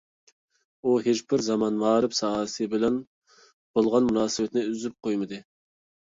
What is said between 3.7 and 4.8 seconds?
بولغان مۇناسىۋىتىنى